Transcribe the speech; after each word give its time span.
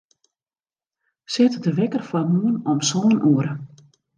Set 1.33 1.53
de 1.65 1.71
wekker 1.79 2.03
foar 2.09 2.27
moarn 2.33 2.55
om 2.71 2.79
sân 2.89 3.13
oere. 3.29 3.53